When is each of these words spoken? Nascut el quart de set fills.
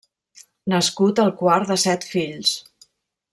Nascut 0.73 1.21
el 1.25 1.29
quart 1.41 1.69
de 1.73 1.79
set 1.83 2.09
fills. 2.15 2.57